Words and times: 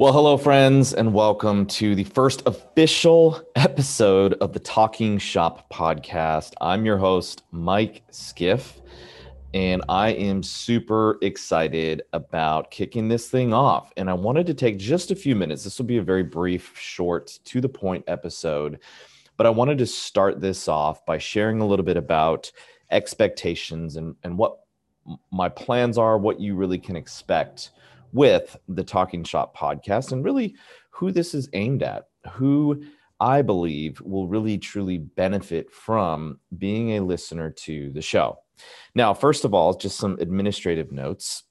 Well, 0.00 0.12
hello, 0.12 0.36
friends, 0.36 0.94
and 0.94 1.12
welcome 1.12 1.66
to 1.66 1.96
the 1.96 2.04
first 2.04 2.44
official 2.46 3.42
episode 3.56 4.34
of 4.34 4.52
the 4.52 4.60
Talking 4.60 5.18
Shop 5.18 5.68
podcast. 5.72 6.52
I'm 6.60 6.86
your 6.86 6.98
host, 6.98 7.42
Mike 7.50 8.04
Skiff, 8.12 8.80
and 9.54 9.82
I 9.88 10.10
am 10.10 10.44
super 10.44 11.18
excited 11.20 12.02
about 12.12 12.70
kicking 12.70 13.08
this 13.08 13.28
thing 13.28 13.52
off. 13.52 13.92
And 13.96 14.08
I 14.08 14.12
wanted 14.12 14.46
to 14.46 14.54
take 14.54 14.78
just 14.78 15.10
a 15.10 15.16
few 15.16 15.34
minutes. 15.34 15.64
This 15.64 15.78
will 15.78 15.86
be 15.86 15.98
a 15.98 16.02
very 16.02 16.22
brief, 16.22 16.78
short, 16.78 17.36
to 17.46 17.60
the 17.60 17.68
point 17.68 18.04
episode, 18.06 18.78
but 19.36 19.48
I 19.48 19.50
wanted 19.50 19.78
to 19.78 19.86
start 19.86 20.40
this 20.40 20.68
off 20.68 21.04
by 21.06 21.18
sharing 21.18 21.60
a 21.60 21.66
little 21.66 21.84
bit 21.84 21.96
about 21.96 22.52
expectations 22.92 23.96
and, 23.96 24.14
and 24.22 24.38
what 24.38 24.60
my 25.32 25.48
plans 25.48 25.98
are, 25.98 26.18
what 26.18 26.38
you 26.38 26.54
really 26.54 26.78
can 26.78 26.94
expect 26.94 27.72
with 28.12 28.56
the 28.68 28.84
Talking 28.84 29.24
Shop 29.24 29.56
podcast 29.56 30.12
and 30.12 30.24
really 30.24 30.56
who 30.90 31.12
this 31.12 31.34
is 31.34 31.48
aimed 31.52 31.82
at, 31.82 32.08
who 32.32 32.82
I 33.20 33.42
believe 33.42 34.00
will 34.00 34.28
really 34.28 34.58
truly 34.58 34.98
benefit 34.98 35.72
from 35.72 36.38
being 36.56 36.92
a 36.92 37.00
listener 37.00 37.50
to 37.50 37.90
the 37.92 38.02
show. 38.02 38.38
Now, 38.94 39.14
first 39.14 39.44
of 39.44 39.54
all, 39.54 39.74
just 39.74 39.98
some 39.98 40.16
administrative 40.20 40.92
notes. 40.92 41.44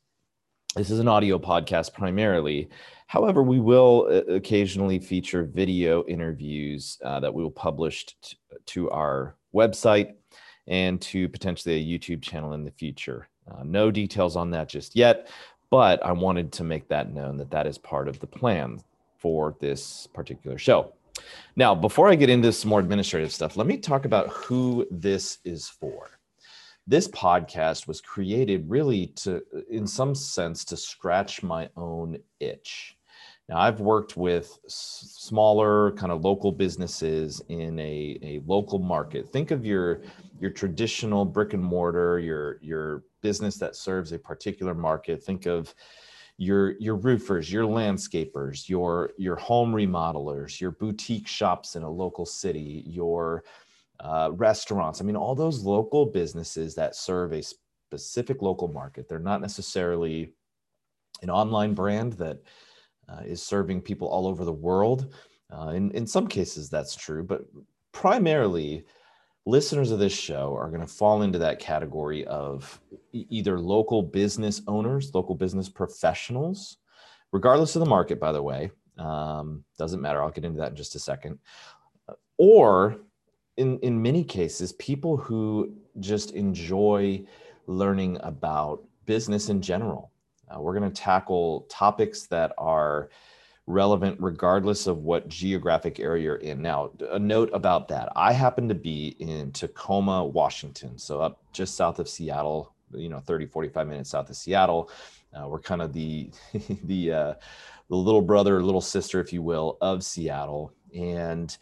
This 0.75 0.89
is 0.89 0.99
an 0.99 1.07
audio 1.07 1.39
podcast 1.39 1.93
primarily. 1.93 2.69
However, 3.07 3.41
we 3.41 3.59
will 3.59 4.07
uh, 4.09 4.33
occasionally 4.33 4.99
feature 4.99 5.43
video 5.43 6.05
interviews 6.05 6.97
uh, 7.03 7.19
that 7.21 7.33
we 7.33 7.41
will 7.41 7.51
publish 7.51 8.05
t- 8.21 8.37
to 8.67 8.89
our 8.91 9.35
website 9.55 10.15
and 10.67 11.01
to 11.01 11.29
potentially 11.29 11.75
a 11.75 11.99
YouTube 11.99 12.21
channel 12.21 12.53
in 12.53 12.65
the 12.65 12.71
future. 12.71 13.29
Uh, 13.49 13.63
no 13.63 13.89
details 13.89 14.35
on 14.35 14.51
that 14.51 14.67
just 14.67 14.95
yet, 14.95 15.29
but 15.69 16.03
I 16.05 16.11
wanted 16.11 16.51
to 16.53 16.63
make 16.63 16.87
that 16.89 17.13
known 17.13 17.37
that 17.37 17.51
that 17.51 17.67
is 17.67 17.77
part 17.77 18.07
of 18.07 18.19
the 18.19 18.27
plan 18.27 18.81
for 19.17 19.55
this 19.59 20.07
particular 20.13 20.57
show. 20.57 20.93
Now, 21.55 21.73
before 21.73 22.09
I 22.09 22.15
get 22.15 22.29
into 22.29 22.51
some 22.51 22.69
more 22.69 22.79
administrative 22.79 23.31
stuff, 23.31 23.57
let 23.57 23.67
me 23.67 23.77
talk 23.77 24.05
about 24.05 24.29
who 24.29 24.87
this 24.91 25.39
is 25.43 25.67
for. 25.67 26.11
This 26.85 27.07
podcast 27.07 27.87
was 27.87 27.99
created 27.99 28.69
really 28.69 29.07
to, 29.17 29.43
in 29.69 29.87
some 29.87 30.15
sense, 30.15 30.63
to 30.65 30.77
scratch 30.77 31.43
my 31.43 31.69
own 31.75 32.17
itch. 32.39 32.97
Now, 33.49 33.59
I've 33.59 33.79
worked 33.79 34.17
with 34.17 34.59
smaller, 34.67 35.91
kind 35.93 36.11
of 36.11 36.23
local 36.23 36.51
businesses 36.51 37.41
in 37.47 37.79
a, 37.79 38.19
a 38.21 38.41
local 38.45 38.79
market. 38.79 39.29
Think 39.29 39.51
of 39.51 39.65
your 39.65 40.01
your 40.39 40.51
traditional 40.51 41.23
brick 41.25 41.53
and 41.53 41.63
mortar, 41.63 42.19
your 42.19 42.59
your 42.61 43.03
business 43.21 43.57
that 43.57 43.75
serves 43.75 44.11
a 44.11 44.19
particular 44.19 44.73
market. 44.73 45.23
Think 45.23 45.45
of 45.45 45.73
your 46.37 46.77
your 46.79 46.95
roofers, 46.95 47.51
your 47.51 47.65
landscapers, 47.65 48.69
your 48.69 49.11
your 49.17 49.35
home 49.35 49.73
remodelers, 49.73 50.61
your 50.61 50.71
boutique 50.71 51.27
shops 51.27 51.75
in 51.75 51.83
a 51.83 51.89
local 51.89 52.25
city, 52.25 52.83
your 52.85 53.43
uh, 53.99 54.29
restaurants. 54.33 55.01
I 55.01 55.03
mean, 55.03 55.15
all 55.15 55.33
those 55.33 55.63
local 55.63 56.05
businesses 56.05 56.75
that 56.75 56.95
serve 56.95 57.33
a 57.33 57.41
specific 57.41 58.41
local 58.41 58.67
market. 58.67 59.09
They're 59.09 59.19
not 59.19 59.41
necessarily 59.41 60.33
an 61.21 61.29
online 61.29 61.73
brand 61.73 62.13
that 62.13 62.37
uh, 63.09 63.21
is 63.25 63.41
serving 63.41 63.81
people 63.81 64.07
all 64.07 64.27
over 64.27 64.45
the 64.45 64.53
world. 64.53 65.13
Uh, 65.51 65.69
in 65.69 65.89
in 65.91 66.05
some 66.05 66.27
cases, 66.27 66.69
that's 66.69 66.95
true, 66.95 67.23
but 67.23 67.45
primarily 67.93 68.85
listeners 69.47 69.91
of 69.91 69.99
this 69.99 70.13
show 70.13 70.53
are 70.57 70.67
going 70.67 70.81
to 70.81 70.87
fall 70.87 71.21
into 71.21 71.39
that 71.39 71.57
category 71.57 72.25
of 72.27 72.81
either 73.13 73.57
local 73.57 74.03
business 74.03 74.61
owners, 74.67 75.15
local 75.15 75.35
business 75.35 75.69
professionals, 75.69 76.77
regardless 77.31 77.75
of 77.75 77.79
the 77.79 77.89
market, 77.89 78.19
by 78.19 78.33
the 78.33 78.43
way. 78.43 78.69
Um, 78.97 79.63
doesn't 79.77 80.01
matter. 80.01 80.21
I'll 80.21 80.31
get 80.31 80.43
into 80.43 80.59
that 80.59 80.71
in 80.71 80.75
just 80.75 80.95
a 80.95 80.99
second. 80.99 81.39
Or 82.37 82.97
in, 83.55 83.79
in 83.79 84.01
many 84.01 84.25
cases, 84.25 84.73
people 84.73 85.15
who 85.15 85.77
just 86.01 86.31
enjoy 86.31 87.25
learning 87.67 88.17
about 88.23 88.83
business 89.05 89.47
in 89.47 89.61
general. 89.61 90.11
Uh, 90.49 90.59
we're 90.59 90.77
going 90.77 90.91
to 90.91 91.01
tackle 91.01 91.67
topics 91.69 92.27
that 92.27 92.51
are 92.57 93.09
relevant 93.67 94.17
regardless 94.19 94.87
of 94.87 94.99
what 94.99 95.27
geographic 95.27 95.99
area 95.99 96.23
you're 96.23 96.35
in. 96.37 96.61
Now, 96.61 96.91
a 97.11 97.19
note 97.19 97.49
about 97.53 97.89
that 97.89 98.09
I 98.15 98.31
happen 98.31 98.67
to 98.69 98.75
be 98.75 99.15
in 99.19 99.51
Tacoma, 99.51 100.25
Washington, 100.25 100.97
so 100.97 101.21
up 101.21 101.39
just 101.51 101.75
south 101.75 101.99
of 101.99 102.07
Seattle, 102.07 102.73
you 102.93 103.09
know, 103.09 103.19
30, 103.19 103.45
45 103.47 103.87
minutes 103.87 104.09
south 104.11 104.29
of 104.29 104.37
Seattle. 104.37 104.89
Uh, 105.33 105.47
we're 105.47 105.59
kind 105.59 105.81
of 105.81 105.91
the, 105.91 106.31
the, 106.85 107.11
uh, 107.11 107.33
the 107.89 107.95
little 107.95 108.21
brother, 108.21 108.63
little 108.63 108.81
sister, 108.81 109.19
if 109.19 109.33
you 109.33 109.41
will, 109.41 109.77
of 109.81 110.03
Seattle. 110.03 110.73
And 110.95 111.55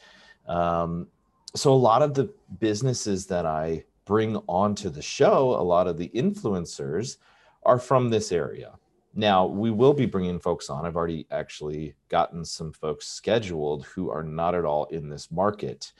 um, 0.48 1.08
so 1.56 1.74
a 1.74 1.76
lot 1.76 2.04
of 2.04 2.14
the 2.14 2.32
businesses 2.60 3.26
that 3.28 3.48
I 3.48 3.84
bring 4.06 4.38
onto 4.48 4.92
the 4.92 5.02
show, 5.02 5.60
a 5.60 5.64
lot 5.64 5.88
of 5.88 5.98
the 5.98 6.10
influencers 6.10 7.18
are 7.64 7.80
from 7.80 8.10
this 8.10 8.32
area. 8.32 8.74
Now, 9.18 9.46
we 9.46 9.72
will 9.72 9.94
be 9.94 10.06
bringing 10.06 10.40
folks 10.40 10.70
on. 10.70 10.86
I've 10.86 10.98
already 10.98 11.26
actually 11.31 11.96
gotten 12.09 12.44
some 12.44 12.74
folks 12.74 13.08
scheduled 13.08 13.86
who 13.86 14.09
are 14.09 14.24
not 14.24 14.53
at 14.53 14.66
all 14.66 14.86
in 14.86 15.08
this 15.08 15.31
market. 15.31 15.94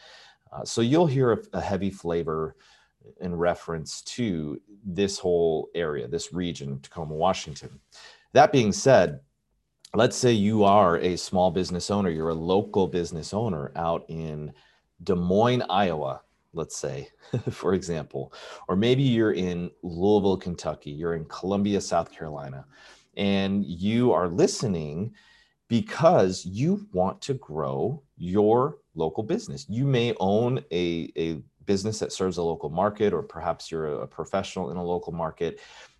Uh, 0.52 0.66
so 0.66 0.81
you'll 0.81 1.08
hear 1.08 1.31
a, 1.31 1.38
a, 1.54 1.62
heavy 1.62 1.90
flavor 1.90 2.58
in 3.22 3.34
reference 3.34 4.02
to 4.02 4.62
this 4.84 5.18
whole 5.18 5.70
area, 5.74 6.09
this 6.09 6.34
region, 6.34 6.80
Tacoma, 6.81 7.14
Washington. 7.14 7.80
That 8.34 8.52
being 8.52 8.74
said, 8.74 9.22
let's 9.94 10.18
say 10.18 10.34
you 10.34 10.66
are 10.66 10.98
a 10.98 11.16
small 11.16 11.52
business 11.52 11.90
owner, 11.90 12.09
you're 12.09 12.30
a 12.30 12.34
local 12.34 12.86
business 12.86 13.34
owner 13.34 13.72
out 13.78 14.04
in 14.09 14.52
Des 15.04 15.16
Moines, 15.16 15.64
Iowa, 15.70 16.22
let's 16.54 16.78
say, 16.78 17.08
for 17.50 17.74
example, 17.74 18.34
or 18.68 18.75
maybe 18.75 19.04
you're 19.04 19.34
in 19.34 19.72
Louisville, 19.84 20.38
Kentucky, 20.38 20.92
you're 20.92 21.16
in 21.16 21.25
Columbia, 21.25 21.80
South 21.80 22.12
Carolina 22.12 22.66
and 23.18 23.66
you 23.66 24.12
are 24.14 24.28
listening 24.28 25.14
because 25.68 26.46
you 26.46 26.88
want 26.94 27.22
to 27.22 27.34
grow 27.36 28.02
your 28.18 28.78
local 28.94 29.24
business. 29.24 29.66
You 29.68 29.86
may 29.86 30.14
own 30.20 30.59
a, 30.72 31.12
a 31.18 31.42
business 31.66 32.00
that 32.00 32.12
serves 32.12 32.38
a 32.38 32.44
local 32.44 32.70
market, 32.70 33.14
or 33.14 33.24
perhaps 33.24 33.72
you're 33.72 34.02
a 34.02 34.08
professional 34.08 34.72
in 34.72 34.78
a 34.78 34.84
local 34.84 35.12
market, 35.12 35.59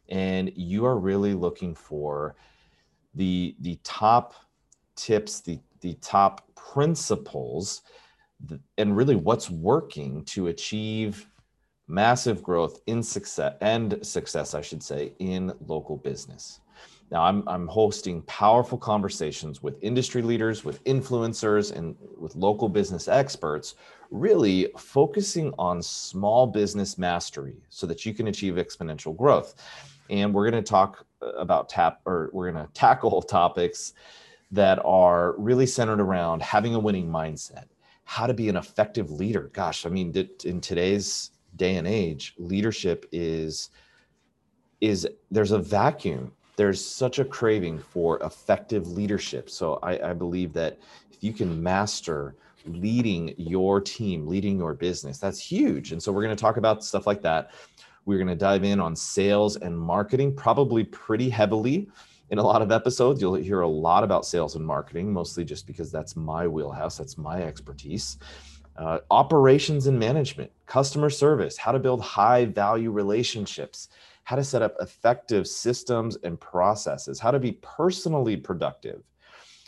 and 0.10 0.52
you 0.56 0.86
are 0.86 0.98
really 0.98 1.34
looking 1.34 1.74
for 1.74 2.36
the, 3.16 3.56
the 3.62 3.80
top 3.84 4.36
tips, 4.96 5.42
the, 5.42 5.60
the 5.82 5.96
top 5.96 6.48
principles, 6.56 7.82
and 8.78 8.96
really 8.96 9.16
what's 9.16 9.50
working 9.50 10.24
to 10.26 10.48
achieve 10.48 11.28
massive 11.88 12.44
growth 12.44 12.82
in 12.88 13.02
success 13.02 13.56
and 13.62 14.06
success, 14.06 14.54
I 14.54 14.62
should 14.62 14.84
say, 14.84 15.14
in 15.20 15.54
local 15.66 15.98
business. 15.98 16.60
Now, 17.12 17.24
I'm, 17.24 17.48
I'm 17.48 17.68
hosting 17.68 18.24
powerful 18.24 18.78
conversations 18.78 19.62
with 19.62 19.78
industry 19.84 20.22
leaders, 20.22 20.66
with 20.66 20.84
influencers, 20.86 21.76
and 21.76 21.96
with 22.18 22.36
local 22.36 22.68
business 22.68 23.08
experts, 23.08 23.76
really 24.10 24.70
focusing 24.78 25.54
on 25.60 25.82
small 25.82 26.48
business 26.48 26.98
mastery 26.98 27.58
so 27.70 27.86
that 27.88 28.06
you 28.06 28.14
can 28.14 28.28
achieve 28.28 28.56
exponential 28.56 29.16
growth. 29.16 29.56
And 30.10 30.34
we're 30.34 30.50
going 30.50 30.64
to 30.64 30.68
talk 30.68 31.06
uh, 31.22 31.28
about 31.34 31.70
tap, 31.70 32.02
or 32.06 32.30
we're 32.34 32.52
going 32.52 32.66
to 32.66 32.72
tackle 32.74 33.22
topics 33.22 33.94
that 34.52 34.80
are 34.84 35.36
really 35.38 35.66
centered 35.66 36.02
around 36.02 36.42
having 36.42 36.74
a 36.74 36.80
winning 36.80 37.08
mindset, 37.08 37.66
how 38.04 38.26
to 38.26 38.34
be 38.34 38.50
an 38.50 38.56
effective 38.56 39.12
leader. 39.12 39.52
Gosh, 39.54 39.86
I 39.86 39.90
mean, 39.90 40.14
in 40.44 40.62
today's 40.62 41.32
day 41.56 41.76
and 41.76 41.88
age, 41.88 42.34
leadership 42.38 43.06
is 43.12 43.70
is 44.82 45.08
there's 45.32 45.52
a 45.52 45.58
vacuum 45.58 46.32
there's 46.56 46.84
such 46.84 47.20
a 47.20 47.26
craving 47.26 47.80
for 47.80 48.20
effective 48.24 48.88
leadership. 48.88 49.50
So 49.50 49.80
I, 49.84 50.12
I, 50.12 50.14
believe 50.14 50.54
that 50.54 50.78
if 51.12 51.24
you 51.24 51.34
can 51.34 51.62
master 51.62 52.36
leading 52.66 53.34
your 53.38 53.82
team, 53.82 54.28
leading 54.28 54.58
your 54.58 54.74
business, 54.74 55.18
that's 55.18 55.40
huge. 55.40 55.92
And 55.92 56.02
so 56.02 56.12
we're 56.12 56.24
going 56.24 56.36
to 56.36 56.42
talk 56.42 56.58
about 56.58 56.84
stuff 56.84 57.06
like 57.06 57.22
that. 57.24 57.52
We're 58.06 58.18
going 58.18 58.28
to 58.28 58.36
dive 58.36 58.64
in 58.64 58.80
on 58.80 58.96
sales 58.96 59.58
and 59.58 59.78
marketing, 59.78 60.36
probably 60.36 60.84
pretty 60.84 61.30
heavily 61.30 61.88
in 62.30 62.38
a 62.38 62.44
lot 62.44 62.62
of 62.62 62.72
episodes. 62.72 63.22
You'll 63.22 63.36
hear 63.36 63.62
a 63.62 63.68
lot 63.68 64.04
about 64.04 64.26
sales 64.26 64.56
and 64.56 64.66
marketing, 64.66 65.12
mostly 65.12 65.44
just 65.44 65.68
because 65.68 65.92
that's 65.92 66.16
my 66.16 66.48
wheelhouse, 66.48 66.98
that's 66.98 67.18
my 67.18 67.42
expertise. 67.42 68.18
Uh, 68.78 69.00
operations 69.10 69.88
and 69.88 69.98
management, 69.98 70.52
customer 70.66 71.10
service, 71.10 71.58
how 71.58 71.72
to 71.72 71.80
build 71.80 72.02
high 72.02 72.46
value 72.46 72.92
relationships 72.92 73.90
how 74.26 74.36
to 74.36 74.44
set 74.44 74.62
up 74.62 74.76
effective 74.80 75.48
systems 75.48 76.18
and 76.24 76.40
processes, 76.40 77.20
how 77.20 77.32
to 77.32 77.40
be 77.40 77.54
personally 77.62 78.36
productive, 78.36 79.02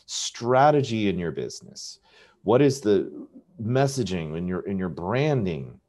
strategy 0.08 1.10
in 1.10 1.18
your 1.18 1.32
business. 1.32 2.00
What 2.44 2.62
is 2.62 2.82
the 2.82 3.28
messaging 3.62 4.38
in 4.38 4.48
your 4.48 4.62
in 4.62 4.78
your 4.78 4.90
branding? 4.90 5.80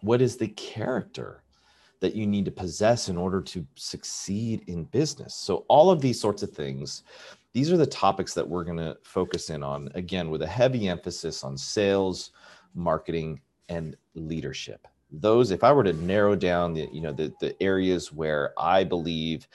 What 0.00 0.22
is 0.22 0.36
the 0.36 0.48
character 0.48 1.42
that 1.98 2.14
you 2.14 2.26
need 2.26 2.46
to 2.46 2.50
possess 2.50 3.08
in 3.08 3.18
order 3.18 3.42
to 3.42 3.66
succeed 3.74 4.62
in 4.68 4.84
business? 4.84 5.34
So 5.34 5.66
all 5.68 5.90
of 5.90 6.00
these 6.00 6.18
sorts 6.18 6.42
of 6.42 6.50
things 6.50 7.02
these 7.52 7.72
are 7.72 7.76
the 7.76 7.86
topics 7.86 8.32
that 8.34 8.48
we're 8.48 8.64
going 8.64 8.76
to 8.78 8.96
focus 9.02 9.50
in 9.50 9.62
on 9.62 9.90
again 9.94 10.30
with 10.30 10.42
a 10.42 10.46
heavy 10.46 10.88
emphasis 10.88 11.42
on 11.42 11.56
sales 11.56 12.30
marketing 12.74 13.40
and 13.68 13.96
leadership 14.14 14.86
those 15.12 15.50
if 15.50 15.64
i 15.64 15.72
were 15.72 15.84
to 15.84 15.92
narrow 15.92 16.34
down 16.34 16.72
the 16.72 16.88
you 16.92 17.00
know 17.00 17.12
the, 17.12 17.32
the 17.40 17.60
areas 17.62 18.12
where 18.12 18.52
i 18.58 18.84
believe 18.84 19.46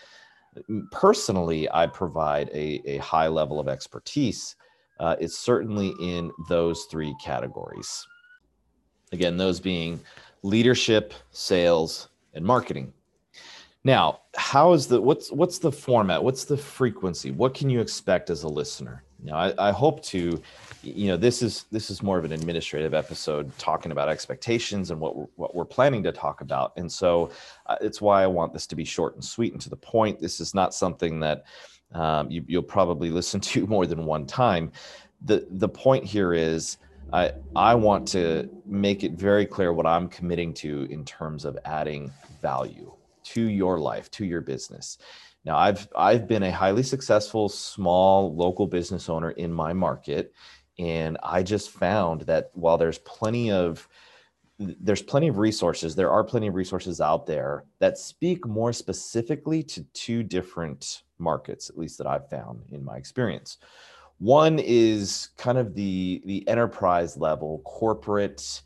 personally 0.92 1.70
i 1.72 1.86
provide 1.86 2.50
a, 2.50 2.82
a 2.86 2.98
high 2.98 3.28
level 3.28 3.60
of 3.60 3.68
expertise 3.68 4.56
uh, 5.00 5.16
it's 5.20 5.38
certainly 5.38 5.94
in 6.00 6.32
those 6.48 6.86
three 6.86 7.16
categories 7.22 8.06
again 9.12 9.38
those 9.38 9.60
being 9.60 10.00
leadership 10.44 11.14
sales 11.32 12.10
and 12.34 12.46
marketing 12.46 12.94
now, 13.86 14.22
how 14.36 14.74
is 14.74 14.88
the 14.88 15.00
what's 15.00 15.32
what's 15.32 15.60
the 15.60 15.72
format? 15.72 16.24
What's 16.24 16.44
the 16.44 16.58
frequency? 16.58 17.30
What 17.30 17.54
can 17.54 17.70
you 17.70 17.80
expect 17.80 18.32
as 18.32 18.42
a 18.42 18.48
listener? 18.48 19.05
Now, 19.24 19.38
I, 19.38 19.70
I 19.70 19.72
hope 19.72 20.04
to, 20.06 20.42
you 20.84 21.08
know, 21.08 21.18
this 21.18 21.42
is 21.42 21.66
this 21.72 21.90
is 21.90 22.04
more 22.04 22.18
of 22.18 22.26
an 22.26 22.32
administrative 22.32 22.94
episode 22.94 23.56
talking 23.58 23.92
about 23.92 24.10
expectations 24.10 24.92
and 24.92 25.00
what 25.00 25.16
we're, 25.16 25.28
what 25.36 25.56
we're 25.56 25.66
planning 25.66 26.04
to 26.04 26.12
talk 26.12 26.42
about, 26.42 26.74
and 26.78 26.92
so 26.92 27.32
uh, 27.66 27.78
it's 27.82 28.02
why 28.02 28.24
I 28.24 28.28
want 28.28 28.54
this 28.54 28.68
to 28.68 28.76
be 28.76 28.84
short 28.84 29.16
and 29.16 29.24
sweet 29.24 29.54
and 29.54 29.62
to 29.62 29.70
the 29.70 29.76
point. 29.78 30.20
This 30.20 30.40
is 30.40 30.54
not 30.54 30.74
something 30.74 31.20
that 31.22 31.46
um, 31.94 32.30
you, 32.30 32.44
you'll 32.48 32.64
probably 32.64 33.10
listen 33.20 33.40
to 33.42 33.66
more 33.68 33.88
than 33.88 34.06
one 34.06 34.26
time. 34.26 34.72
the 35.24 35.48
The 35.52 35.70
point 35.70 36.06
here 36.06 36.34
is. 36.34 36.78
I, 37.14 37.34
I 37.56 37.76
want 37.76 38.08
to 38.10 38.50
make 38.66 39.04
it 39.04 39.12
very 39.12 39.46
clear 39.46 39.72
what 39.72 39.86
I'm 39.86 40.10
committing 40.10 40.56
to 40.56 40.88
in 40.90 41.06
terms 41.06 41.46
of 41.46 41.56
adding 41.64 42.12
value 42.42 42.92
to 43.26 43.44
your 43.44 43.80
life, 43.80 44.10
to 44.12 44.26
your 44.26 44.42
business. 44.42 44.98
Now, 45.46 45.58
I've 45.58 45.88
I've 45.96 46.28
been 46.28 46.44
a 46.44 46.52
highly 46.52 46.84
successful 46.84 47.50
small 47.50 48.36
local 48.36 48.66
business 48.68 49.10
owner 49.10 49.32
in 49.32 49.54
my 49.54 49.74
market, 49.74 50.34
and 50.80 51.18
I 51.22 51.44
just 51.44 51.70
found 51.70 52.22
that 52.22 52.50
while 52.54 52.78
there's 52.78 52.98
plenty 53.00 53.52
of 53.52 53.88
there's 54.58 55.02
plenty 55.02 55.28
of 55.28 55.38
resources, 55.38 55.96
there 55.96 56.10
are 56.12 56.24
plenty 56.24 56.48
of 56.48 56.56
resources 56.56 57.02
out 57.02 57.26
there 57.26 57.66
that 57.80 57.98
speak 57.98 58.48
more 58.48 58.72
specifically 58.72 59.62
to 59.64 59.84
two 59.94 60.24
different 60.24 61.04
markets, 61.20 61.70
at 61.70 61.78
least 61.78 61.98
that 61.98 62.08
I've 62.08 62.30
found 62.30 62.64
in 62.72 62.84
my 62.84 62.96
experience. 62.96 63.58
One 64.18 64.60
is 64.60 65.30
kind 65.38 65.58
of 65.58 65.76
the 65.76 66.24
the 66.26 66.48
enterprise 66.48 67.18
level, 67.18 67.62
corporate 67.66 68.62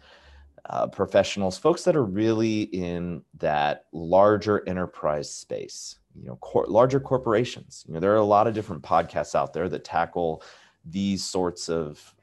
uh, 0.70 0.88
professionals, 0.88 1.58
folks 1.58 1.84
that 1.84 1.96
are 1.96 2.06
really 2.06 2.64
in 2.64 3.24
that 3.40 3.86
larger 3.92 4.68
enterprise 4.70 5.34
space, 5.34 6.00
you 6.20 6.28
know, 6.28 6.36
cor- 6.38 6.68
larger 6.68 7.00
corporations. 7.00 7.86
You 7.88 7.94
know, 7.94 8.00
there 8.00 8.14
are 8.14 8.18
a 8.18 8.24
lot 8.24 8.48
of 8.48 8.54
different 8.54 8.84
podcasts 8.84 9.36
out 9.36 9.54
there 9.54 9.70
that 9.70 9.84
tackle 9.84 10.44
these 10.86 11.24
sorts 11.24 11.70
of 11.70 12.14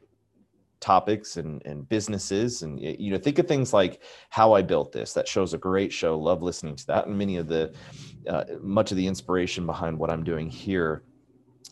topics 0.81 1.37
and, 1.37 1.65
and 1.65 1.89
businesses 1.89 2.63
and 2.63 2.79
you 2.79 3.11
know 3.11 3.17
think 3.17 3.39
of 3.39 3.49
things 3.49 3.73
like 3.73 4.03
how 4.29 4.53
i 4.53 4.61
built 4.61 4.93
this 4.93 5.15
that 5.15 5.27
shows 5.27 5.55
a 5.55 5.59
great 5.59 5.91
show 5.91 6.19
love 6.19 6.43
listening 6.43 6.77
to 6.77 6.87
that 6.87 7.07
and 7.07 7.17
many 7.17 7.39
of 7.39 7.49
the 7.49 7.73
uh, 8.29 8.45
much 8.61 8.91
of 8.91 8.99
the 8.99 9.07
inspiration 9.07 9.65
behind 9.65 9.99
what 9.99 10.11
i'm 10.11 10.23
doing 10.23 10.51
here 10.51 11.03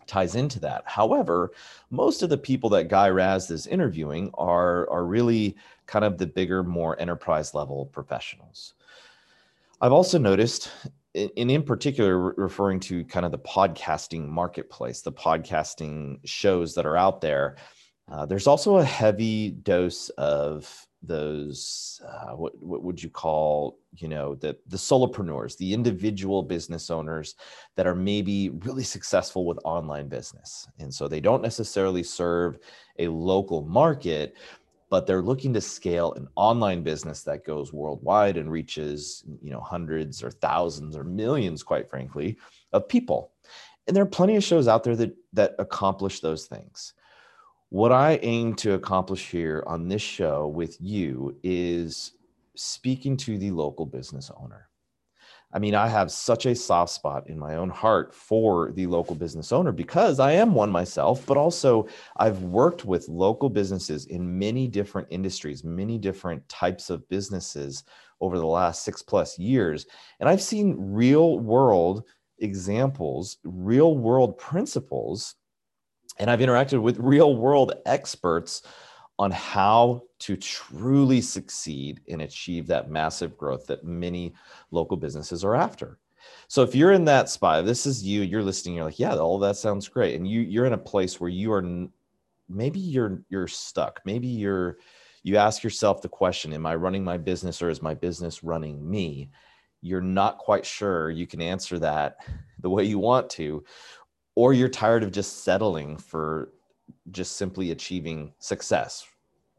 ties 0.07 0.35
into 0.35 0.61
that. 0.61 0.83
However, 0.87 1.53
most 1.91 2.23
of 2.23 2.31
the 2.31 2.39
people 2.39 2.71
that 2.71 2.89
Guy 2.89 3.09
Raz 3.09 3.51
is 3.51 3.67
interviewing 3.67 4.31
are, 4.35 4.89
are 4.91 5.07
really 5.07 5.57
kind 5.87 6.05
of 6.05 6.19
the 6.19 6.27
bigger, 6.27 6.63
more 6.63 6.99
enterprise 7.01 7.55
level 7.55 7.87
professionals. 7.87 8.75
I've 9.81 9.93
also 9.93 10.19
noticed, 10.19 10.71
and 11.15 11.51
in 11.51 11.63
particular, 11.63 12.19
referring 12.19 12.81
to 12.81 13.05
kind 13.05 13.25
of 13.25 13.33
the 13.33 13.39
podcasting 13.39 14.29
marketplace, 14.29 15.01
the 15.01 15.13
podcasting 15.13 16.19
shows 16.25 16.75
that 16.75 16.87
are 16.87 16.97
out 16.97 17.21
there, 17.21 17.57
uh, 18.11 18.27
there's 18.27 18.47
also 18.47 18.77
a 18.79 18.85
heavy 18.85 19.51
dose 19.51 20.11
of 20.11 20.87
those 21.07 22.01
uh, 22.07 22.33
what 22.35 22.53
what 22.63 22.83
would 22.83 23.03
you 23.03 23.11
call 23.11 23.79
you 23.97 24.09
know 24.09 24.35
the 24.37 24.57
the 24.69 24.77
solopreneurs 24.77 25.57
the 25.57 25.73
individual 25.73 26.43
business 26.43 26.91
owners 26.91 27.35
that 27.77 27.87
are 27.87 27.95
maybe 27.95 28.49
really 28.51 28.85
successful 28.85 29.47
with 29.47 29.59
online 29.65 30.09
business. 30.09 30.67
And 30.79 30.93
so 30.93 31.09
they 31.09 31.21
don't 31.21 31.43
necessarily 31.43 32.03
serve 32.03 32.59
a 32.99 33.09
local 33.09 33.63
market 33.63 34.37
but 34.95 35.09
they're 35.09 35.23
looking 35.23 35.53
to 35.53 35.61
scale 35.61 36.13
an 36.13 36.29
online 36.37 36.85
business 36.85 37.25
that 37.25 37.45
goes 37.45 37.73
worldwide 37.73 38.37
and 38.37 38.49
reaches 38.49 39.25
you 39.43 39.51
know 39.51 39.59
hundreds 39.59 40.23
or 40.23 40.31
thousands 40.31 40.97
or 40.97 41.03
millions 41.03 41.65
quite 41.65 41.91
frankly 41.91 42.39
of 42.73 42.89
people 42.89 43.33
and 43.89 43.97
there 43.97 44.05
are 44.05 44.07
plenty 44.07 44.37
of 44.37 44.45
shows 44.45 44.69
out 44.69 44.85
there 44.85 44.95
that 44.95 45.13
that 45.33 45.57
accomplish 45.59 46.21
those 46.21 46.47
things 46.47 46.95
what 47.71 47.91
I 47.91 48.21
aim 48.23 48.55
to 48.55 48.75
accomplish 48.75 49.31
here 49.31 49.65
on 49.67 49.89
this 49.89 50.01
show 50.01 50.47
with 50.47 50.81
you 50.81 51.37
is 51.43 52.13
speaking 52.55 53.17
to 53.17 53.37
the 53.37 53.51
local 53.51 53.85
business 53.85 54.31
owner. 54.41 54.69
I 55.55 55.61
mean, 55.61 55.77
I 55.77 55.87
have 55.87 56.11
such 56.11 56.47
a 56.47 56.55
soft 56.55 56.93
spot 56.93 57.29
in 57.31 57.39
my 57.39 57.55
own 57.55 57.71
heart 57.71 58.13
for 58.13 58.73
the 58.73 58.89
local 58.89 59.15
business 59.15 59.53
owner 59.53 59.71
because 59.71 60.19
I 60.19 60.33
am 60.33 60.53
one 60.53 60.71
myself, 60.71 61.25
but 61.27 61.37
also 61.37 61.87
I've 62.17 62.43
worked 62.43 62.85
with 62.85 63.09
local 63.09 63.49
businesses 63.49 64.07
in 64.07 64.37
many 64.39 64.67
different 64.67 65.07
industries, 65.11 65.63
many 65.63 65.97
different 65.97 66.47
types 66.49 66.91
of 66.91 67.09
businesses 67.09 67.85
over 68.21 68.37
the 68.37 68.47
last 68.47 68.85
six 68.85 69.01
plus 69.01 69.39
years. 69.39 69.87
And 70.19 70.29
I've 70.29 70.43
seen 70.43 70.75
real 70.77 71.39
world 71.39 72.03
examples, 72.41 73.39
real 73.45 73.97
world 73.97 74.37
principles 74.39 75.37
and 76.19 76.31
I've 76.31 76.41
interacted 76.41 76.81
with 76.81 76.99
real 76.99 77.37
world 77.37 77.73
experts 77.87 78.63
on 79.19 79.31
how 79.31 80.03
to 80.19 80.37
truly 80.37 81.21
succeed 81.21 82.01
and 82.09 82.23
achieve 82.23 82.67
that 82.67 82.91
massive 82.91 83.37
growth 83.37 83.67
that 83.67 83.85
many 83.85 84.35
local 84.71 84.97
businesses 84.97 85.45
are 85.45 85.55
after. 85.55 85.99
So 86.49 86.63
if 86.63 86.75
you're 86.75 86.93
in 86.93 87.05
that 87.05 87.29
spot, 87.29 87.65
this 87.65 87.87
is 87.87 88.03
you, 88.03 88.23
you're 88.23 88.43
listening, 88.43 88.77
you're 88.77 88.87
like, 88.87 88.99
yeah, 88.99 89.15
all 89.17 89.39
that 89.41 89.57
sounds 89.57 89.89
great. 89.89 90.15
And 90.17 90.27
you 90.27 90.41
you're 90.41 90.67
in 90.67 90.73
a 90.73 90.79
place 90.79 91.21
where 91.21 91.31
you 91.31 91.53
are 91.53 91.89
maybe 92.49 92.81
you're 92.81 93.23
you're 93.29 93.47
stuck. 93.47 94.01
Maybe 94.05 94.27
you're 94.27 94.79
you 95.23 95.37
ask 95.37 95.63
yourself 95.63 96.03
the 96.03 96.09
question, 96.09 96.53
am 96.53 96.67
I 96.67 96.75
running 96.75 97.05
my 97.05 97.17
business 97.17 97.63
or 97.63 97.71
is 97.71 97.83
my 97.83 97.95
business 97.95 98.43
running 98.43 98.89
me? 98.89 99.31
You're 99.81 100.01
not 100.01 100.39
quite 100.39 100.67
sure 100.67 101.11
you 101.11 101.27
can 101.27 101.41
answer 101.41 101.79
that 101.79 102.17
the 102.61 102.71
way 102.71 102.85
you 102.85 102.99
want 102.99 103.31
to 103.31 103.65
or 104.35 104.53
you're 104.53 104.69
tired 104.69 105.03
of 105.03 105.13
just 105.13 105.45
settling 105.45 105.97
for 105.97 106.51
just 107.11 107.37
simply 107.37 107.71
achieving 107.71 108.33
success. 108.39 109.07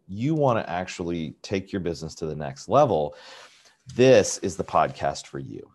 You 0.08 0.36
want 0.36 0.60
to 0.60 0.70
actually 0.70 1.36
take 1.42 1.72
your 1.72 1.80
business 1.80 2.16
to 2.16 2.26
the 2.26 2.36
next 2.36 2.70
level. 2.70 3.16
This 3.96 4.38
is 4.40 4.56
the 4.56 4.64
podcast 4.64 5.28
for 5.28 5.40
you. 5.40 5.70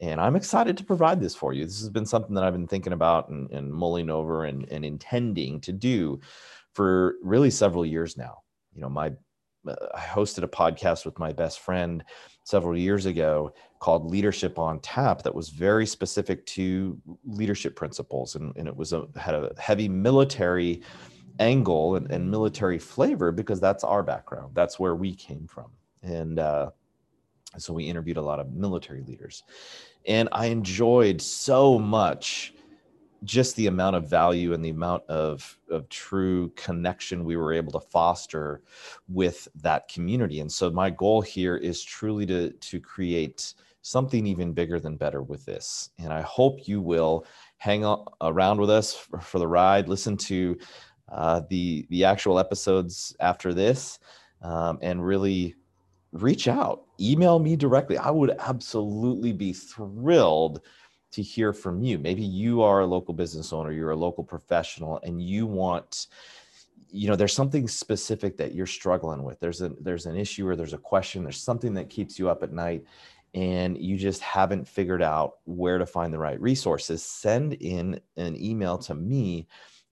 And 0.00 0.20
I'm 0.20 0.36
excited 0.36 0.76
to 0.76 0.84
provide 0.84 1.20
this 1.20 1.34
for 1.34 1.52
you. 1.52 1.64
This 1.64 1.80
has 1.80 1.88
been 1.88 2.04
something 2.04 2.34
that 2.34 2.44
I've 2.44 2.52
been 2.52 2.66
thinking 2.66 2.92
about 2.92 3.30
and, 3.30 3.50
and 3.50 3.72
mulling 3.72 4.10
over 4.10 4.44
and, 4.44 4.66
and 4.70 4.84
intending 4.84 5.60
to 5.62 5.72
do 5.72 6.20
for 6.74 7.14
really 7.22 7.50
several 7.50 7.86
years 7.86 8.18
now. 8.18 8.38
You 8.74 8.82
know, 8.82 8.90
my 8.90 9.12
uh, 9.66 9.74
I 9.94 10.00
hosted 10.00 10.42
a 10.42 10.48
podcast 10.48 11.06
with 11.06 11.18
my 11.18 11.32
best 11.32 11.60
friend 11.60 12.04
several 12.46 12.78
years 12.78 13.06
ago 13.06 13.52
called 13.80 14.08
Leadership 14.08 14.56
on 14.56 14.78
Tap 14.78 15.20
that 15.22 15.34
was 15.34 15.48
very 15.48 15.84
specific 15.84 16.46
to 16.46 16.96
leadership 17.24 17.74
principles, 17.74 18.36
and, 18.36 18.56
and 18.56 18.68
it 18.68 18.76
was 18.76 18.92
a 18.92 19.08
had 19.16 19.34
a 19.34 19.52
heavy 19.58 19.88
military 19.88 20.80
angle 21.40 21.96
and, 21.96 22.08
and 22.12 22.30
military 22.30 22.78
flavor 22.78 23.32
because 23.32 23.58
that's 23.58 23.82
our 23.82 24.00
background. 24.04 24.54
That's 24.54 24.78
where 24.78 24.94
we 24.94 25.12
came 25.12 25.48
from, 25.48 25.72
and 26.04 26.38
uh, 26.38 26.70
so 27.58 27.72
we 27.72 27.84
interviewed 27.84 28.16
a 28.16 28.22
lot 28.22 28.38
of 28.38 28.52
military 28.52 29.02
leaders, 29.02 29.42
and 30.06 30.28
I 30.30 30.46
enjoyed 30.46 31.20
so 31.20 31.80
much 31.80 32.54
just 33.24 33.56
the 33.56 33.66
amount 33.66 33.96
of 33.96 34.08
value 34.08 34.52
and 34.52 34.64
the 34.64 34.70
amount 34.70 35.02
of, 35.08 35.58
of 35.70 35.88
true 35.88 36.50
connection 36.56 37.24
we 37.24 37.36
were 37.36 37.52
able 37.52 37.72
to 37.72 37.80
foster 37.80 38.62
with 39.08 39.48
that 39.62 39.88
community. 39.88 40.40
And 40.40 40.50
so 40.50 40.70
my 40.70 40.90
goal 40.90 41.20
here 41.20 41.56
is 41.56 41.82
truly 41.82 42.26
to, 42.26 42.50
to 42.50 42.80
create 42.80 43.54
something 43.82 44.26
even 44.26 44.52
bigger 44.52 44.80
than 44.80 44.96
better 44.96 45.22
with 45.22 45.44
this. 45.44 45.90
And 45.98 46.12
I 46.12 46.20
hope 46.22 46.66
you 46.66 46.80
will 46.80 47.24
hang 47.58 47.84
around 48.20 48.60
with 48.60 48.70
us 48.70 48.94
for, 48.94 49.20
for 49.20 49.38
the 49.38 49.46
ride, 49.46 49.88
listen 49.88 50.16
to 50.16 50.58
uh, 51.10 51.42
the, 51.48 51.86
the 51.90 52.04
actual 52.04 52.38
episodes 52.38 53.14
after 53.20 53.54
this, 53.54 54.00
um, 54.42 54.78
and 54.82 55.06
really 55.06 55.54
reach 56.12 56.48
out, 56.48 56.84
email 57.00 57.38
me 57.38 57.56
directly. 57.56 57.96
I 57.96 58.10
would 58.10 58.30
absolutely 58.38 59.32
be 59.32 59.52
thrilled 59.52 60.62
to 61.12 61.22
hear 61.22 61.52
from 61.52 61.82
you. 61.82 61.98
Maybe 61.98 62.22
you 62.22 62.62
are 62.62 62.80
a 62.80 62.86
local 62.86 63.14
business 63.14 63.52
owner, 63.52 63.72
you're 63.72 63.90
a 63.90 63.96
local 63.96 64.24
professional, 64.24 65.00
and 65.02 65.22
you 65.22 65.46
want, 65.46 66.08
you 66.90 67.08
know, 67.08 67.16
there's 67.16 67.32
something 67.34 67.68
specific 67.68 68.36
that 68.38 68.54
you're 68.54 68.66
struggling 68.66 69.22
with. 69.22 69.40
There's 69.40 69.62
a 69.62 69.70
there's 69.80 70.06
an 70.06 70.16
issue 70.16 70.48
or 70.48 70.56
there's 70.56 70.72
a 70.74 70.78
question, 70.78 71.22
there's 71.22 71.40
something 71.40 71.74
that 71.74 71.90
keeps 71.90 72.18
you 72.18 72.28
up 72.28 72.42
at 72.42 72.52
night. 72.52 72.84
and 73.34 73.76
you 73.76 73.96
just 73.96 74.22
haven't 74.22 74.66
figured 74.66 75.02
out 75.02 75.34
where 75.44 75.78
to 75.78 75.86
find 75.86 76.12
the 76.12 76.18
right 76.18 76.40
resources, 76.40 77.02
send 77.02 77.52
in 77.54 78.00
an 78.16 78.34
email 78.42 78.78
to 78.78 78.94
me 78.94 79.46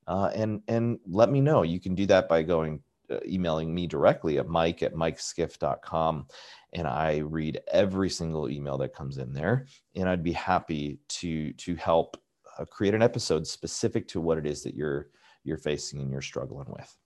uh, 0.06 0.30
and 0.35 0.62
and 0.68 0.99
let 1.06 1.30
me 1.30 1.40
know. 1.40 1.62
You 1.62 1.80
can 1.80 1.94
do 1.94 2.06
that 2.06 2.28
by 2.28 2.42
going 2.42 2.83
uh, 3.11 3.18
emailing 3.26 3.75
me 3.75 3.87
directly 3.87 4.38
at 4.38 4.49
mike 4.49 4.83
at 4.83 4.94
mikeskiff.com 4.94 6.26
and 6.74 6.86
i 6.86 7.18
read 7.18 7.60
every 7.72 8.10
single 8.10 8.48
email 8.48 8.78
that 8.78 8.94
comes 8.94 9.18
in 9.18 9.32
there 9.32 9.66
and 9.94 10.08
i'd 10.08 10.22
be 10.22 10.32
happy 10.32 10.98
to 11.08 11.52
to 11.54 11.74
help 11.76 12.16
uh, 12.58 12.64
create 12.64 12.94
an 12.94 13.02
episode 13.02 13.46
specific 13.46 14.06
to 14.08 14.20
what 14.20 14.38
it 14.38 14.46
is 14.46 14.62
that 14.62 14.74
you're 14.74 15.08
you're 15.44 15.58
facing 15.58 16.00
and 16.00 16.10
you're 16.10 16.22
struggling 16.22 16.66
with 16.68 16.96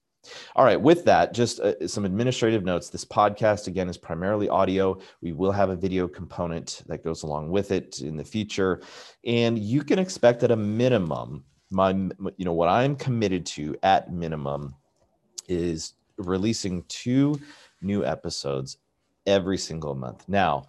all 0.56 0.64
right, 0.64 0.80
with 0.80 1.04
that, 1.04 1.32
just 1.32 1.60
uh, 1.60 1.86
some 1.86 2.04
administrative 2.04 2.64
notes. 2.64 2.90
This 2.90 3.04
podcast, 3.04 3.66
again, 3.66 3.88
is 3.88 3.96
primarily 3.96 4.48
audio. 4.48 4.98
We 5.20 5.32
will 5.32 5.52
have 5.52 5.70
a 5.70 5.76
video 5.76 6.08
component 6.08 6.82
that 6.86 7.04
goes 7.04 7.22
along 7.22 7.50
with 7.50 7.70
it 7.70 8.00
in 8.00 8.16
the 8.16 8.24
future. 8.24 8.82
And 9.24 9.58
you 9.58 9.82
can 9.82 9.98
expect 9.98 10.42
at 10.42 10.50
a 10.50 10.56
minimum, 10.56 11.44
my, 11.70 11.90
you 11.92 12.44
know, 12.44 12.52
what 12.52 12.68
I'm 12.68 12.96
committed 12.96 13.46
to 13.46 13.76
at 13.82 14.12
minimum 14.12 14.74
is 15.48 15.94
releasing 16.18 16.82
two 16.88 17.40
new 17.80 18.04
episodes 18.04 18.78
every 19.28 19.58
single 19.58 19.94
month. 19.94 20.24
Now, 20.26 20.64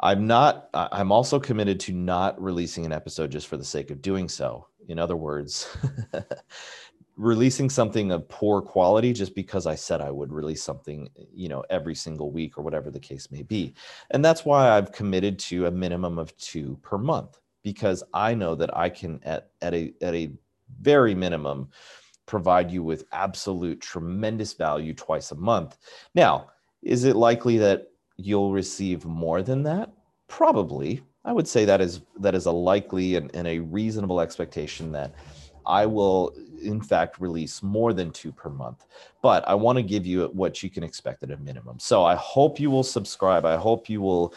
I'm 0.00 0.26
not, 0.26 0.68
I'm 0.74 1.10
also 1.10 1.40
committed 1.40 1.80
to 1.80 1.92
not 1.92 2.40
releasing 2.40 2.86
an 2.86 2.92
episode 2.92 3.30
just 3.30 3.48
for 3.48 3.56
the 3.56 3.64
sake 3.64 3.90
of 3.90 4.00
doing 4.00 4.28
so. 4.28 4.68
In 4.88 4.98
other 4.98 5.16
words, 5.16 5.76
releasing 7.16 7.68
something 7.68 8.12
of 8.12 8.28
poor 8.28 8.62
quality 8.62 9.12
just 9.12 9.34
because 9.34 9.66
I 9.66 9.74
said 9.74 10.00
I 10.00 10.12
would 10.12 10.32
release 10.32 10.62
something, 10.62 11.08
you 11.34 11.48
know, 11.48 11.64
every 11.68 11.96
single 11.96 12.30
week 12.30 12.56
or 12.56 12.62
whatever 12.62 12.90
the 12.90 13.00
case 13.00 13.30
may 13.32 13.42
be. 13.42 13.74
And 14.12 14.24
that's 14.24 14.44
why 14.44 14.70
I've 14.70 14.92
committed 14.92 15.38
to 15.40 15.66
a 15.66 15.70
minimum 15.70 16.18
of 16.18 16.36
two 16.36 16.78
per 16.82 16.96
month 16.96 17.40
because 17.64 18.04
I 18.14 18.34
know 18.34 18.54
that 18.54 18.76
I 18.76 18.88
can 18.88 19.20
at, 19.24 19.50
at 19.60 19.74
a 19.74 19.92
at 20.00 20.14
a 20.14 20.30
very 20.80 21.14
minimum 21.14 21.70
provide 22.26 22.70
you 22.70 22.82
with 22.82 23.04
absolute 23.10 23.80
tremendous 23.80 24.52
value 24.52 24.94
twice 24.94 25.32
a 25.32 25.34
month. 25.34 25.76
Now, 26.14 26.50
is 26.82 27.04
it 27.04 27.16
likely 27.16 27.58
that 27.58 27.90
you'll 28.16 28.52
receive 28.52 29.04
more 29.04 29.42
than 29.42 29.62
that? 29.64 29.90
Probably. 30.28 31.02
I 31.24 31.32
would 31.32 31.48
say 31.48 31.64
that 31.64 31.80
is 31.80 32.00
that 32.20 32.34
is 32.34 32.46
a 32.46 32.52
likely 32.52 33.16
and, 33.16 33.30
and 33.34 33.46
a 33.46 33.58
reasonable 33.58 34.20
expectation 34.20 34.92
that 34.92 35.14
I 35.66 35.86
will 35.86 36.34
in 36.62 36.80
fact 36.80 37.20
release 37.20 37.62
more 37.62 37.92
than 37.92 38.10
two 38.10 38.32
per 38.32 38.48
month. 38.48 38.86
But 39.22 39.46
i 39.46 39.54
want 39.54 39.76
to 39.76 39.82
give 39.82 40.06
you 40.06 40.30
what 40.32 40.62
you 40.62 40.70
can 40.70 40.82
expect 40.82 41.22
at 41.22 41.30
a 41.30 41.36
minimum. 41.36 41.78
So 41.78 42.04
i 42.04 42.14
hope 42.14 42.58
you 42.58 42.70
will 42.70 42.82
subscribe. 42.82 43.44
I 43.44 43.56
hope 43.56 43.88
you 43.88 44.00
will 44.00 44.34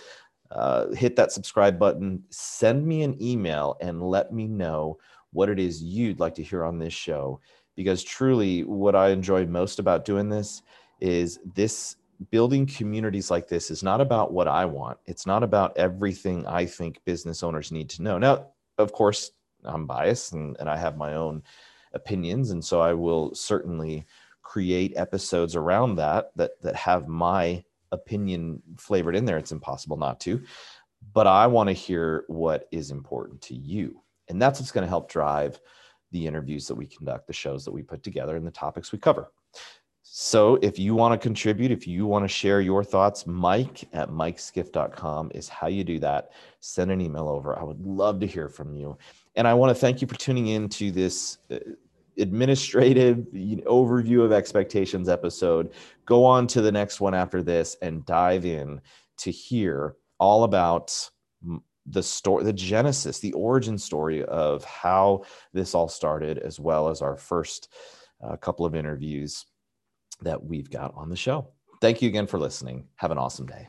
uh, 0.52 0.90
hit 0.90 1.16
that 1.16 1.32
subscribe 1.32 1.80
button. 1.80 2.24
Send 2.30 2.86
me 2.86 3.04
an 3.04 3.22
email 3.22 3.78
and 3.82 4.02
let 4.02 4.34
me 4.34 4.48
know 4.48 4.98
what 5.32 5.50
it 5.50 5.60
is 5.60 5.82
you'd 5.82 6.20
like 6.20 6.36
to 6.36 6.44
hear 6.44 6.66
on 6.66 6.78
this 6.78 6.94
show. 6.94 7.40
Because 7.76 8.04
truly 8.04 8.66
what 8.66 8.96
I 8.96 9.10
enjoy 9.10 9.46
most 9.46 9.80
about 9.80 10.04
doing 10.04 10.28
this 10.28 10.62
is 11.00 11.40
this 11.56 11.96
building 12.30 12.66
communities 12.66 13.32
like 13.32 13.48
this 13.48 13.72
is 13.72 13.84
not 13.84 14.02
about 14.02 14.32
what 14.32 14.48
I 14.48 14.66
want. 14.66 15.00
It's 15.06 15.26
not 15.26 15.44
about 15.44 15.78
everything 15.78 16.46
I 16.46 16.66
think 16.66 17.04
business 17.06 17.44
owners 17.44 17.72
need 17.72 17.90
to 17.92 18.04
know. 18.04 18.18
Now, 18.18 18.48
of 18.78 18.94
course, 18.94 19.32
I'm 19.64 19.86
biased 19.86 20.34
and, 20.34 20.56
and 20.60 20.70
I 20.70 20.78
have 20.78 20.98
my 20.98 21.16
own 21.16 21.44
opinions. 21.94 22.52
And 22.52 22.64
so 22.64 22.82
I 22.82 22.94
will 22.94 23.34
certainly 23.34 24.06
create 24.42 24.94
episodes 24.98 25.56
around 25.56 25.96
that 25.96 26.32
that 26.36 26.62
that 26.62 26.76
have 26.76 27.08
my 27.08 27.64
opinion 27.92 28.62
flavored 28.78 29.16
in 29.16 29.26
there. 29.26 29.38
It's 29.38 29.52
impossible 29.52 29.98
not 29.98 30.20
to. 30.22 30.42
But 31.14 31.28
I 31.28 31.48
want 31.48 31.68
to 31.68 31.74
hear 31.74 32.26
what 32.28 32.68
is 32.72 32.92
important 32.92 33.42
to 33.44 33.56
you. 33.56 34.02
And 34.30 34.42
that's 34.42 34.60
what's 34.60 34.72
going 34.72 34.84
to 34.84 34.90
help 34.90 35.10
drive 35.10 35.60
the 36.12 36.28
interviews 36.28 36.68
that 36.68 36.76
we 36.76 36.86
conduct, 36.86 37.28
the 37.28 37.34
shows 37.34 37.66
that 37.66 37.72
we 37.72 37.82
put 37.82 38.04
together, 38.04 38.36
and 38.36 38.46
the 38.46 38.52
topics 38.52 38.92
we 38.92 39.00
cover. 39.00 39.32
So 40.14 40.60
if 40.62 40.78
you 40.78 40.94
want 40.94 41.14
to 41.14 41.18
contribute, 41.18 41.72
if 41.72 41.88
you 41.88 42.06
want 42.06 42.26
to 42.26 42.28
share 42.28 42.60
your 42.60 42.84
thoughts, 42.84 43.26
Mike 43.26 43.88
at 43.94 44.10
mikeskiff.com 44.10 45.32
is 45.34 45.48
how 45.48 45.68
you 45.68 45.86
do 45.86 46.00
that. 46.00 46.32
Send 46.60 46.92
an 46.92 47.00
email 47.00 47.30
over. 47.30 47.58
I 47.58 47.64
would 47.64 47.80
love 47.80 48.20
to 48.20 48.28
hear 48.28 48.50
from 48.50 48.76
you. 48.76 48.98
And 49.38 49.48
I 49.48 49.54
want 49.54 49.70
to 49.70 49.74
thank 49.74 50.02
you 50.02 50.10
for 50.10 50.16
tuning 50.16 50.48
in 50.48 50.68
to 50.68 50.92
this 50.92 51.38
uh, 51.50 51.60
administrative 52.18 53.20
overview 53.66 54.26
of 54.26 54.34
expectations 54.34 55.08
episode. 55.08 55.72
Go 56.06 56.26
on 56.26 56.46
to 56.48 56.62
the 56.62 56.74
next 56.74 57.00
one 57.00 57.14
after 57.14 57.42
this 57.42 57.78
and 57.82 58.06
dive 58.06 58.46
in 58.46 58.82
to 59.20 59.32
hear 59.32 59.96
all 60.20 60.44
about 60.44 61.10
the 61.86 62.04
story, 62.04 62.44
the 62.44 62.52
genesis, 62.52 63.20
the 63.20 63.32
origin 63.32 63.78
story 63.78 64.26
of 64.26 64.66
how 64.66 65.24
this 65.54 65.74
all 65.74 65.88
started, 65.88 66.38
as 66.38 66.60
well 66.60 66.90
as 66.90 67.02
our 67.02 67.16
first 67.16 67.70
uh, 68.22 68.36
couple 68.36 68.66
of 68.66 68.76
interviews 68.76 69.46
that 70.22 70.44
we've 70.44 70.70
got 70.70 70.94
on 70.96 71.10
the 71.10 71.16
show. 71.16 71.48
Thank 71.82 72.02
you 72.02 72.10
again 72.10 72.28
for 72.28 72.40
listening. 72.40 72.88
Have 72.96 73.12
an 73.12 73.18
awesome 73.18 73.46
day. 73.46 73.68